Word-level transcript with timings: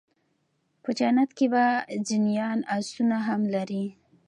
په 0.83 0.89
جنت 0.99 1.29
کي 1.37 1.45
به 1.53 1.65
جنيان 2.07 2.59
آسونه 2.77 3.17
هم 3.27 3.41
لري 3.53 3.85